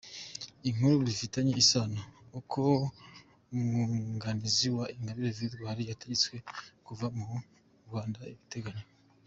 [0.69, 2.01] Inkuru bifitanye isano:
[2.39, 2.59] Uko
[3.53, 6.35] ‘umwunganizi’ wa Ingabire Victoire yategetswe
[6.85, 7.27] kuva mu
[7.87, 8.85] Rwanda igitaraganya.